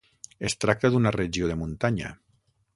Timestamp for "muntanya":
1.63-2.13